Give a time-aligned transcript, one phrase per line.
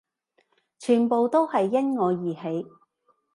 [0.79, 2.65] 全部都係因我而起